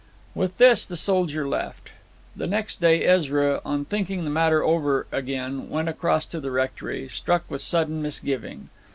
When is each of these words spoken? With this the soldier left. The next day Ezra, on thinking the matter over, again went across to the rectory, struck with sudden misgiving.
With 0.33 0.57
this 0.57 0.87
the 0.87 0.95
soldier 0.97 1.47
left. 1.47 1.91
The 2.35 2.47
next 2.47 2.81
day 2.81 3.03
Ezra, 3.03 3.61
on 3.63 3.85
thinking 3.85 4.23
the 4.23 4.31
matter 4.31 4.63
over, 4.63 5.05
again 5.11 5.69
went 5.69 5.89
across 5.89 6.25
to 6.25 6.39
the 6.39 6.49
rectory, 6.49 7.07
struck 7.07 7.43
with 7.51 7.61
sudden 7.61 8.01
misgiving. 8.01 8.69